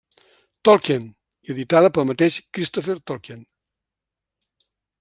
Tolkien 0.69 1.03
i 1.47 1.51
editada 1.55 1.91
pel 1.97 2.07
mateix 2.11 2.37
Christopher 2.59 2.97
Tolkien. 3.11 3.47